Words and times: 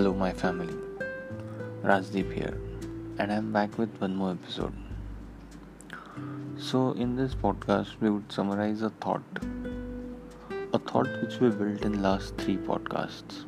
Hello, 0.00 0.14
my 0.14 0.32
family. 0.32 0.74
Rajdeep 1.84 2.32
here, 2.32 2.58
and 3.18 3.30
I'm 3.30 3.52
back 3.52 3.76
with 3.76 3.90
one 4.00 4.16
more 4.16 4.30
episode. 4.30 4.72
So, 6.56 6.92
in 6.92 7.16
this 7.16 7.34
podcast, 7.34 8.00
we 8.00 8.08
would 8.08 8.32
summarize 8.32 8.80
a 8.80 8.88
thought, 8.88 9.42
a 10.72 10.78
thought 10.78 11.10
which 11.20 11.38
we 11.40 11.50
built 11.50 11.82
in 11.82 12.00
last 12.00 12.34
three 12.38 12.56
podcasts. 12.56 13.44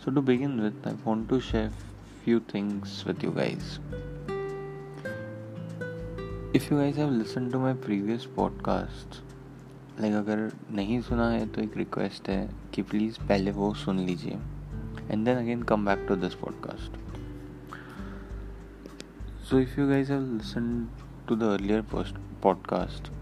So, 0.00 0.10
to 0.10 0.20
begin 0.20 0.60
with, 0.60 0.84
I 0.84 0.94
want 1.04 1.28
to 1.28 1.40
share 1.40 1.70
few 2.24 2.40
things 2.40 3.04
with 3.04 3.22
you 3.22 3.30
guys. 3.30 3.78
If 6.52 6.68
you 6.68 6.80
guys 6.80 6.96
have 6.96 7.10
listened 7.10 7.52
to 7.52 7.60
my 7.60 7.74
previous 7.74 8.26
podcasts, 8.26 9.20
like 10.00 10.14
अगर 10.14 10.52
नहीं 10.70 11.00
सुना 11.00 11.30
है 11.30 11.48
तो 11.48 11.60
एक 11.60 11.76
request 11.76 12.28
है 12.28 12.50
कि 12.74 12.82
please 12.82 13.18
पहले 13.28 13.50
वो 13.50 13.74
सुन 13.74 13.98
लीजिए। 13.98 14.38
And 15.10 15.24
then 15.24 15.38
again 15.38 15.62
come 15.62 15.86
back 15.86 16.06
to 16.08 16.16
this 16.16 16.34
podcast 16.34 16.90
so 19.44 19.58
if 19.58 19.80
you 19.80 19.88
guys 19.88 20.12
have 20.12 20.22
listen 20.22 20.88
to 21.28 21.36
the 21.36 21.42
earlier 21.42 21.82
post 21.82 22.14
podcast 22.42 23.12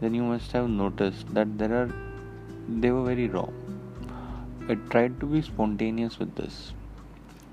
then 0.00 0.14
you 0.14 0.24
must 0.24 0.54
have 0.54 0.66
notice 0.66 1.22
that 1.22 1.46
there 1.46 1.72
are 1.72 1.86
they 2.70 2.90
were 2.90 3.02
very 3.02 3.28
raw 3.28 3.44
it 4.70 4.88
tried 4.90 5.18
to 5.18 5.26
be 5.26 5.42
spontaneous 5.42 6.18
with 6.20 6.28
this 6.28 6.74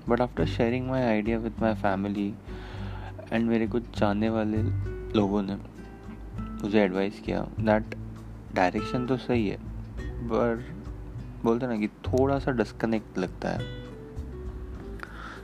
but 0.08 0.20
after 0.20 0.46
sharing 0.46 0.88
my 0.88 1.02
idea 1.02 1.38
with 1.38 1.52
my 1.60 1.74
family 1.74 2.34
and 3.32 3.48
मेरे 3.48 3.66
कुछ 3.66 3.90
चाहने 3.90 4.28
वाले 4.28 4.62
लोगों 5.18 5.42
ने 5.42 5.56
मुझे 6.62 6.80
advice 6.80 7.20
किया 7.20 7.46
that 7.60 7.94
direction 8.54 9.06
तो 9.06 9.16
सही 9.16 9.48
है, 9.48 9.56
पर 10.28 10.64
बोलते 11.44 11.66
ना 11.66 11.76
कि 11.76 11.88
थोड़ा 11.88 12.38
सा 12.38 12.50
डिस्कनेक्ट 12.50 13.18
लगता 13.18 13.48
है। 13.48 13.82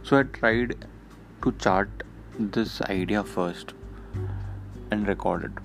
So 0.04 0.16
I 0.16 0.22
tried 0.22 0.74
to 1.42 1.50
chart 1.50 2.02
this 2.40 2.82
idea 2.82 3.22
first 3.22 3.74
and 4.92 5.08
recorded 5.08 5.60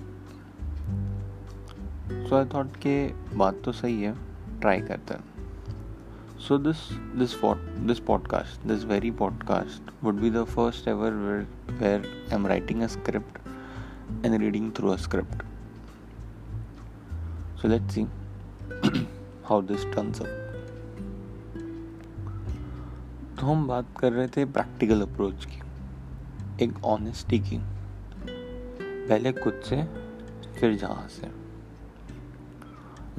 so 2.28 2.36
I 2.36 2.44
thought 2.44 2.76
के 2.76 3.06
बात 3.36 3.60
तो 3.64 3.72
सही 3.72 4.02
है 4.02 4.14
ट्राई 4.60 4.80
करते 4.80 5.14
हैं। 5.14 5.24
So 6.38 6.58
this 6.58 6.76
this 7.16 7.34
this 7.86 7.98
podcast 7.98 8.66
this 8.66 8.84
very 8.84 9.10
podcast 9.10 9.90
would 10.04 10.14
be 10.14 10.30
the 10.30 10.44
first 10.44 10.88
ever 10.88 11.12
where 11.70 12.26
I 12.30 12.34
am 12.34 12.46
writing 12.46 12.82
a 12.82 12.86
script 12.86 13.38
and 14.24 14.34
reading 14.34 14.72
through 14.72 14.88
a 14.88 14.96
script 14.96 15.42
So 17.56 17.62
let's 17.62 17.88
see 17.88 18.04
how 19.50 19.68
this 19.68 19.84
turns 19.84 20.14
up. 20.14 20.26
तो 23.40 23.46
हम 23.46 23.66
बात 23.66 23.86
कर 23.98 24.12
रहे 24.12 24.28
थे 24.28 24.44
practical 24.44 25.02
approach 25.02 25.46
की, 25.46 25.60
एक 26.64 26.84
honesty 26.84 27.38
की। 27.38 27.60
पहले 29.08 29.32
खुद 29.32 29.60
से, 29.64 29.84
फिर 30.60 30.76
जहाँ 30.76 31.08
से। 31.08 31.30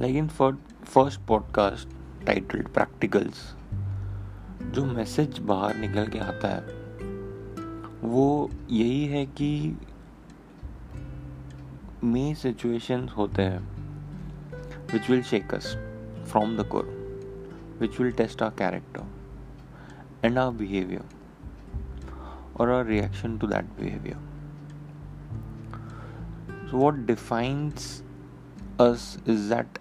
लेकिन 0.00 0.28
फ़र्स्ट 0.28 1.20
पॉडकास्ट 1.20 1.88
टाइटल्ड 2.26 2.68
प्रैक्टिकल्स 2.68 3.56
जो 4.62 4.84
मैसेज 4.84 5.38
बाहर 5.38 5.76
निकल 5.76 6.06
के 6.06 6.18
आता 6.18 6.48
है, 6.48 6.60
वो 8.10 8.50
यही 8.70 9.06
है 9.06 9.26
कि 9.26 9.78
मे 12.04 12.34
सिचुएशंस 12.34 13.10
होते 13.16 13.42
हैं। 13.42 13.77
Which 14.90 15.08
will 15.08 15.22
shake 15.22 15.52
us 15.52 15.76
from 16.24 16.56
the 16.56 16.64
core, 16.64 16.88
which 17.78 17.98
will 17.98 18.12
test 18.12 18.42
our 18.42 18.50
character 18.50 19.04
and 20.22 20.38
our 20.38 20.52
behavior 20.52 21.02
or 22.54 22.70
our 22.70 22.84
reaction 22.84 23.38
to 23.38 23.46
that 23.46 23.76
behavior. 23.76 24.18
So, 26.70 26.76
what 26.76 27.06
defines 27.06 28.02
us 28.78 29.18
is 29.26 29.48
that 29.48 29.78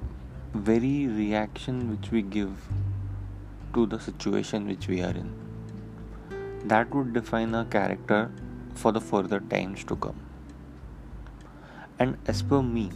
very 0.54 1.08
reaction 1.08 1.90
which 1.90 2.12
we 2.12 2.22
give 2.22 2.68
to 3.74 3.86
the 3.86 4.00
situation 4.00 4.68
which 4.68 4.88
we 4.88 5.02
are 5.02 5.12
in. 5.12 5.34
That 6.66 6.94
would 6.94 7.14
define 7.14 7.54
our 7.56 7.66
character 7.66 8.32
for 8.74 8.92
the 8.92 9.02
further 9.02 9.40
times 9.40 9.84
to 9.86 9.96
come. 9.96 10.20
And 12.00 12.18
as 12.28 12.42
per 12.42 12.62
me, 12.62 12.92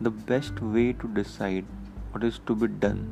the 0.00 0.10
best 0.30 0.60
way 0.74 0.92
to 0.92 1.08
decide 1.18 1.66
what 2.12 2.24
is 2.24 2.38
to 2.46 2.54
be 2.54 2.68
done 2.84 3.02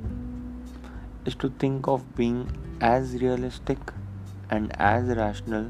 is 1.24 1.34
to 1.34 1.50
think 1.64 1.88
of 1.88 2.04
being 2.16 2.40
as 2.80 3.14
realistic 3.22 3.92
and 4.50 4.74
as 4.78 5.10
rational 5.18 5.68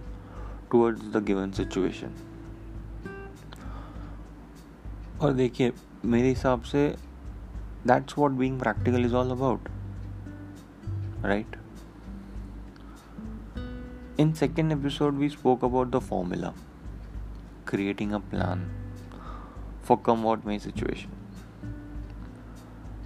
towards 0.71 1.11
the 1.17 1.23
given 1.31 1.55
situation 1.61 2.17
और 5.21 5.33
देखिए 5.33 5.73
मेरे 6.05 6.29
हिसाब 6.29 6.63
से 6.63 6.87
that's 7.87 8.19
what 8.19 8.33
being 8.41 8.59
practical 8.61 9.05
is 9.05 9.15
all 9.15 9.31
about 9.31 9.69
right 11.25 11.57
in 14.21 14.33
second 14.43 14.73
episode 14.73 15.15
we 15.19 15.29
spoke 15.29 15.65
about 15.65 15.91
the 15.91 15.99
formula 16.11 16.53
creating 17.71 18.15
a 18.15 18.21
plan 18.21 18.61
for 19.84 19.98
come 19.98 20.24
what 20.24 20.46
may 20.46 20.58
situation. 20.58 21.12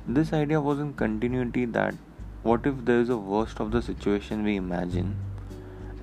This 0.08 0.32
idea 0.32 0.62
was 0.62 0.80
in 0.80 0.94
continuity 0.94 1.66
that 1.66 1.96
what 2.44 2.66
if 2.66 2.86
there 2.86 3.02
is 3.02 3.10
a 3.10 3.18
worst 3.18 3.60
of 3.60 3.72
the 3.72 3.82
situation 3.82 4.44
we 4.44 4.56
imagine 4.56 5.16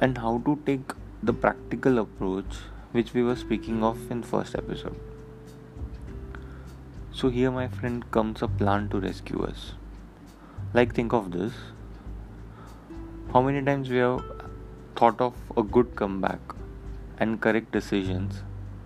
and 0.00 0.18
how 0.18 0.42
to 0.44 0.60
take 0.66 0.92
the 1.22 1.32
practical 1.32 1.98
approach 1.98 2.56
which 2.92 3.14
we 3.14 3.22
were 3.22 3.36
speaking 3.36 3.82
of 3.82 4.10
in 4.10 4.22
first 4.22 4.54
episode. 4.54 5.00
So 7.12 7.30
here 7.30 7.50
my 7.50 7.68
friend 7.68 8.04
comes 8.10 8.42
a 8.42 8.48
plan 8.48 8.88
to 8.90 9.00
rescue 9.00 9.42
us. 9.44 9.72
Like 10.74 10.94
think 10.94 11.12
of 11.12 11.30
this. 11.30 11.52
How 13.32 13.40
many 13.40 13.64
times 13.64 13.88
we 13.88 13.98
have 13.98 14.22
thought 14.96 15.20
of 15.20 15.34
a 15.56 15.62
good 15.62 15.96
comeback 15.96 16.40
and 17.18 17.40
correct 17.40 17.72
decisions 17.72 18.42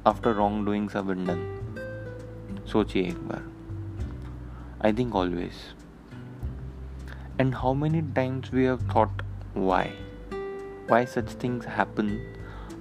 after 0.06 0.34
wrongdoings 0.34 0.93
have 0.93 1.06
been 1.06 1.25
done? 1.25 1.57
सोचिए 2.72 3.02
एक 3.02 3.18
बार। 3.28 3.42
I 4.86 4.92
think 4.92 5.14
always 5.16 5.54
and 7.40 7.54
how 7.54 7.74
many 7.74 8.00
times 8.14 8.52
we 8.54 8.64
have 8.64 8.88
thought 8.94 9.22
why 9.56 9.88
why 10.90 11.06
such 11.06 11.36
things 11.42 11.66
happen 11.66 12.10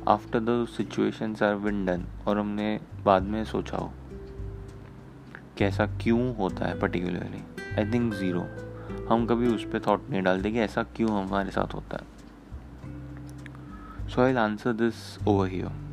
after 0.08 0.40
the 0.40 0.66
situations 0.68 1.44
are 1.44 1.56
been 1.56 1.86
done 1.86 2.06
और 2.28 2.38
हमने 2.40 2.80
बाद 3.06 3.24
में 3.24 3.44
सोचा 3.46 3.78
हो। 3.78 3.92
कैसा 5.58 5.86
क्यों 6.02 6.36
होता 6.36 6.66
है 6.66 6.80
पर्टिकुलरली 6.80 7.44
आई 7.78 7.92
थिंक 7.94 8.14
ज़ीरो 8.14 8.46
हम 9.10 9.26
कभी 9.26 9.48
उस 9.48 9.64
पर 9.64 9.80
थॉट 9.88 10.10
नहीं 10.10 10.22
डालते 10.22 10.52
कि 10.52 10.60
ऐसा 10.60 10.84
क्यों 10.96 11.10
हमारे 11.12 11.52
साथ 11.52 11.74
होता 11.74 11.98
है। 11.98 12.06
So 14.10 14.22
I 14.22 14.34
answer 14.36 14.74
this 14.74 14.96
over 15.28 15.48
here 15.48 15.87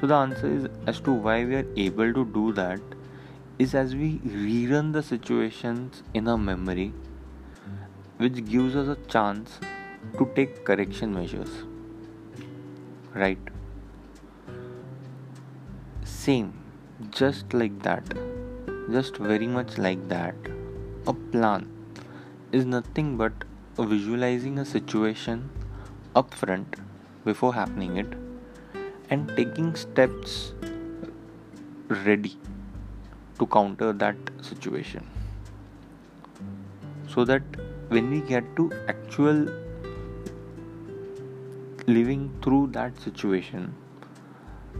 So 0.00 0.06
the 0.06 0.14
answer 0.14 0.48
is 0.48 0.68
as 0.86 1.00
to 1.00 1.12
why 1.12 1.44
we 1.44 1.54
are 1.56 1.66
able 1.76 2.12
to 2.12 2.24
do 2.24 2.52
that 2.52 2.80
is 3.58 3.74
as 3.74 3.94
we 3.94 4.18
rerun 4.18 4.92
the 4.92 5.02
situations 5.02 6.02
in 6.12 6.28
our 6.28 6.36
memory, 6.36 6.92
which 8.16 8.44
gives 8.44 8.74
us 8.74 8.88
a 8.88 8.96
chance 9.08 9.60
to 10.18 10.28
take 10.34 10.64
correction 10.64 11.14
measures. 11.14 11.50
Right? 13.14 13.38
Same, 16.04 16.52
just 17.10 17.54
like 17.54 17.82
that, 17.82 18.02
just 18.90 19.16
very 19.16 19.46
much 19.46 19.78
like 19.78 20.08
that. 20.08 20.34
A 21.06 21.12
plan 21.12 21.70
is 22.50 22.64
nothing 22.64 23.16
but 23.16 23.32
visualizing 23.78 24.58
a 24.58 24.64
situation 24.64 25.50
upfront 26.16 26.78
before 27.24 27.54
happening 27.54 27.96
it 27.96 28.23
and 29.12 29.36
taking 29.36 29.74
steps 29.74 30.52
ready 32.04 32.32
to 33.38 33.46
counter 33.46 33.92
that 33.92 34.30
situation 34.40 35.00
so 37.14 37.24
that 37.24 37.56
when 37.92 38.08
we 38.08 38.20
get 38.20 38.54
to 38.56 38.70
actual 38.90 39.46
living 41.88 42.30
through 42.42 42.66
that 42.66 42.94
situation 42.94 43.74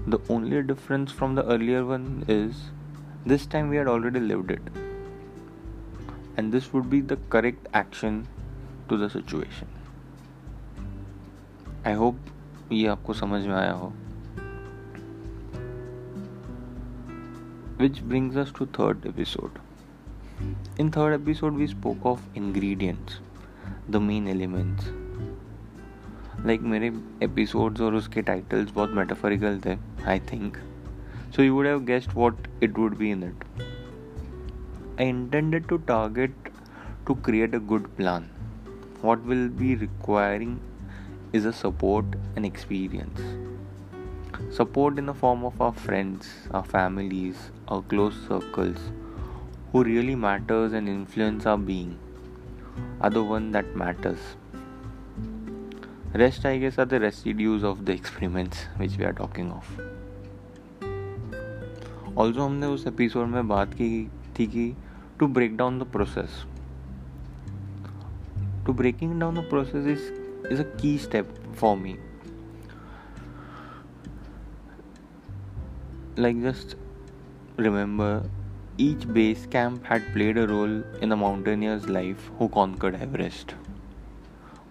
the 0.08 0.26
only 0.30 0.60
difference 0.62 1.12
from 1.12 1.36
the 1.36 1.38
earlier 1.38 1.82
one 1.82 2.06
is 2.30 2.54
this 3.28 3.50
time 3.50 3.68
we 3.68 3.78
are 3.78 3.86
already 3.86 4.20
live 4.20 4.50
it 4.50 4.70
and 6.38 6.52
this 6.52 6.74
would 6.74 6.84
be 6.84 7.02
the 7.02 7.28
correct 7.32 7.76
action 7.76 8.24
to 8.88 8.96
the 8.98 9.08
situation 9.08 9.66
I 11.86 11.94
hope 11.94 12.18
ये 12.72 12.86
आपको 12.88 13.14
समझ 13.14 13.46
में 13.46 13.54
आया 13.54 13.72
हो। 13.72 13.92
which 17.77 18.01
brings 18.03 18.37
us 18.37 18.51
to 18.59 18.67
third 18.77 19.05
episode 19.05 19.59
in 20.77 20.91
third 20.91 21.13
episode 21.13 21.59
we 21.63 21.67
spoke 21.73 22.07
of 22.13 22.29
ingredients 22.43 23.19
the 23.91 23.95
main 23.95 24.27
elements 24.27 24.89
like 26.45 26.61
मेरे 26.71 26.91
episodes 27.23 27.81
और 27.81 27.95
उसके 27.95 28.21
titles 28.21 28.71
बहुत 28.71 28.91
मेटाफोरिकल 28.95 29.59
थे 29.65 29.75
I 30.07 30.19
think 30.31 30.57
so 31.35 31.43
you 31.43 31.53
would 31.53 31.65
have 31.65 31.79
guessed 31.85 32.11
what 32.15 32.47
it 32.63 32.77
would 32.79 32.97
be 32.97 33.11
in 33.11 33.23
it 33.23 33.43
I 34.99 35.07
intended 35.09 35.67
to 35.67 35.77
target 35.93 36.51
to 37.07 37.13
create 37.25 37.55
a 37.55 37.59
good 37.73 37.87
plan 37.95 38.29
what 39.01 39.25
will 39.25 39.47
be 39.59 39.75
requiring 39.75 40.55
is 41.31 41.45
a 41.45 41.53
support 41.53 42.15
and 42.35 42.45
experience 42.45 43.21
support 44.57 44.97
in 44.97 45.05
the 45.05 45.13
form 45.13 45.43
of 45.43 45.61
our 45.61 45.73
friends 45.85 46.29
our 46.51 46.63
families 46.63 47.35
our 47.67 47.81
close 47.93 48.15
circles 48.27 48.77
who 49.71 49.83
really 49.83 50.15
matters 50.15 50.73
and 50.73 50.89
influence 50.89 51.45
our 51.45 51.57
being 51.57 51.97
are 53.01 53.09
the 53.09 53.23
one 53.23 53.51
that 53.51 53.75
matters 53.75 54.19
rest 56.23 56.45
i 56.45 56.57
guess 56.57 56.79
are 56.79 56.85
the 56.85 56.99
residues 56.99 57.63
of 57.63 57.85
the 57.85 57.91
experiments 57.91 58.65
which 58.77 58.97
we 58.97 59.05
are 59.05 59.17
talking 59.23 59.51
of 59.59 59.79
also 62.17 62.43
हमने 62.43 62.67
उस 62.67 62.85
episode 62.87 63.27
में 63.27 63.47
बात 63.47 63.73
की 63.73 63.89
थी 64.39 64.45
कि 64.53 64.71
to 65.19 65.27
break 65.35 65.55
down 65.57 65.79
the 65.79 65.83
process 65.91 66.45
to 68.65 68.73
breaking 68.73 69.17
down 69.19 69.33
the 69.33 69.43
process 69.51 69.85
is 69.91 70.01
is 70.55 70.59
a 70.59 70.65
key 70.79 70.97
step 71.05 71.29
for 71.61 71.75
me 71.77 71.93
like 76.17 76.41
just 76.41 76.75
remember 77.57 78.23
each 78.77 79.07
base 79.13 79.45
camp 79.45 79.85
had 79.85 80.03
played 80.13 80.37
a 80.37 80.47
role 80.47 80.83
in 81.01 81.11
a 81.11 81.15
mountaineer's 81.15 81.89
life 81.89 82.29
who 82.37 82.49
conquered 82.59 82.95
Everest. 83.07 83.55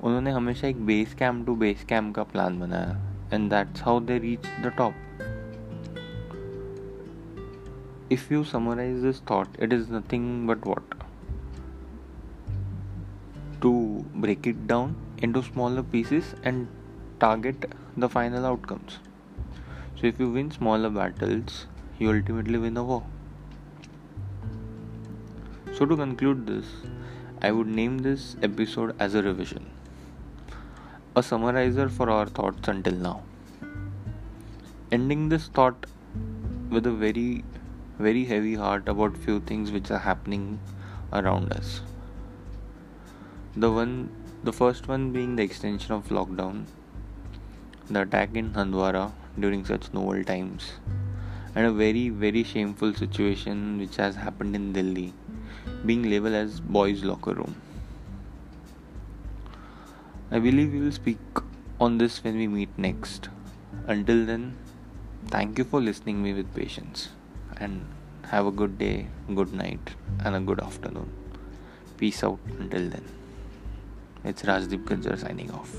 उन्होंने 0.02 0.30
हमेशा 0.30 0.66
एक 0.68 0.84
base 0.86 1.14
camp 1.18 1.44
two 1.46 1.54
base 1.62 1.84
camp 1.88 2.14
का 2.14 2.22
plan 2.32 2.58
बनाया 2.60 2.96
and 3.32 3.50
that's 3.50 3.82
how 3.82 4.00
they 4.10 4.18
reach 4.18 4.46
the 4.64 4.72
top 4.78 4.94
if 8.10 8.30
you 8.32 8.42
summarize 8.50 9.02
this 9.02 9.18
thought 9.30 9.56
it 9.64 9.72
is 9.76 9.90
nothing 9.94 10.28
but 10.50 10.64
what 10.68 10.94
to 13.64 13.72
break 14.14 14.46
it 14.46 14.66
down 14.66 14.94
into 15.18 15.42
smaller 15.42 15.82
pieces 15.82 16.34
and 16.42 16.66
target 17.20 17.66
the 17.96 18.08
final 18.08 18.46
outcomes. 18.46 18.98
So, 20.03 20.07
if 20.07 20.19
you 20.19 20.29
win 20.29 20.51
smaller 20.51 20.89
battles, 20.89 21.67
you 21.97 22.11
ultimately 22.11 22.57
win 22.57 22.75
a 22.75 22.83
war. 22.83 23.03
So, 25.77 25.85
to 25.85 25.95
conclude 25.95 26.45
this, 26.45 26.65
I 27.41 27.51
would 27.51 27.67
name 27.67 27.99
this 27.99 28.35
episode 28.43 28.97
as 28.99 29.15
a 29.15 29.23
revision, 29.23 29.71
a 31.15 31.23
summarizer 31.23 31.87
for 31.87 32.09
our 32.09 32.25
thoughts 32.25 32.67
until 32.67 32.95
now. 32.95 33.23
Ending 34.91 35.29
this 35.29 35.47
thought 35.47 35.85
with 36.69 36.85
a 36.85 36.91
very, 36.91 37.45
very 37.97 38.25
heavy 38.25 38.55
heart 38.55 38.89
about 38.89 39.15
few 39.15 39.39
things 39.39 39.71
which 39.71 39.89
are 39.89 39.99
happening 39.99 40.59
around 41.13 41.53
us 41.53 41.79
the 43.55 43.71
one 43.71 44.09
the 44.43 44.51
first 44.51 44.87
one 44.89 45.11
being 45.13 45.35
the 45.37 45.43
extension 45.43 45.93
of 45.93 46.07
lockdown 46.09 46.63
the 47.89 48.01
attack 48.01 48.35
in 48.35 48.49
Handwara 48.53 49.11
during 49.39 49.65
such 49.65 49.91
novel 49.93 50.23
times. 50.23 50.71
And 51.55 51.67
a 51.67 51.71
very 51.71 52.09
very 52.09 52.43
shameful 52.43 52.93
situation 52.93 53.77
which 53.77 53.97
has 53.97 54.15
happened 54.15 54.55
in 54.55 54.73
Delhi 54.73 55.13
being 55.85 56.03
labeled 56.09 56.33
as 56.33 56.59
boys 56.59 57.03
locker 57.03 57.33
room. 57.33 57.55
I 60.31 60.39
believe 60.39 60.73
we 60.73 60.79
will 60.79 60.91
speak 60.91 61.19
on 61.79 61.97
this 61.99 62.23
when 62.23 62.37
we 62.37 62.47
meet 62.47 62.69
next. 62.77 63.29
Until 63.87 64.25
then 64.25 64.55
thank 65.27 65.57
you 65.57 65.63
for 65.63 65.81
listening 65.81 66.23
me 66.23 66.33
with 66.33 66.53
patience. 66.55 67.09
And 67.57 67.85
have 68.31 68.47
a 68.47 68.51
good 68.51 68.77
day 68.77 69.07
good 69.35 69.53
night 69.53 69.91
and 70.23 70.35
a 70.35 70.39
good 70.39 70.59
afternoon. 70.59 71.11
Peace 71.97 72.23
out 72.23 72.39
until 72.59 72.89
then. 72.89 73.03
It's 74.23 74.43
Rajdeep 74.43 74.85
Gujjar 74.85 75.19
signing 75.19 75.51
off. 75.51 75.75